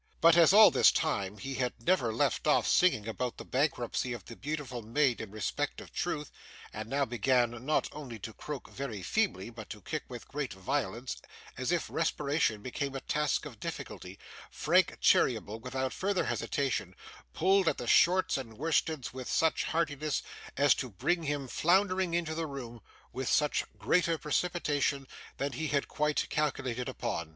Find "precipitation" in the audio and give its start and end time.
24.17-25.07